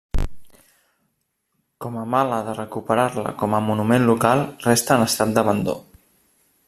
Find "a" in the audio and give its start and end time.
3.59-3.61